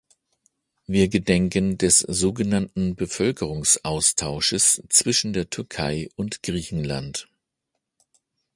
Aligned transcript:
Wir 0.87 1.09
gedenken 1.09 1.77
des 1.77 1.99
sogenannten 1.99 2.95
Bevölkerungsaustausches 2.95 4.81
zwischen 4.89 5.31
der 5.31 5.51
Türkei 5.51 6.09
und 6.15 6.41
Griechenland. 6.41 7.29